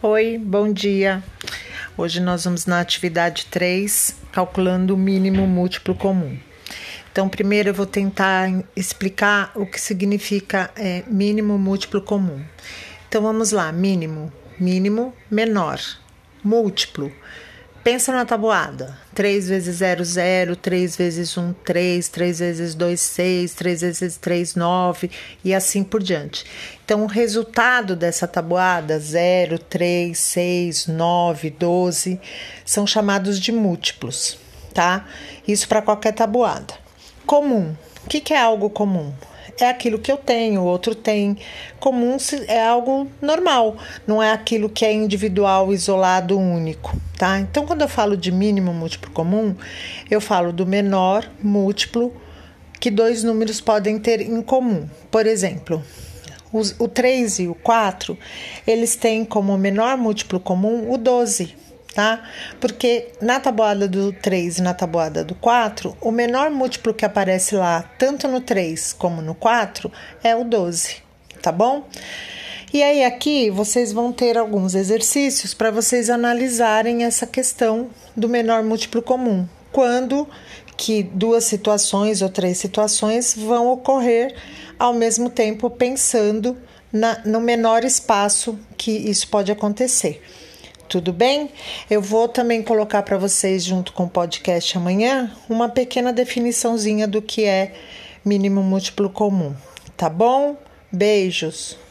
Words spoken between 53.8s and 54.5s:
ter em